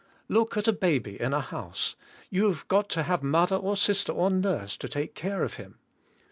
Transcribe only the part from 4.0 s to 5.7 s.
or nurse to take care of